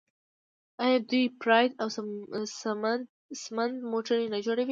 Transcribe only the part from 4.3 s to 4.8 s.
نه جوړوي؟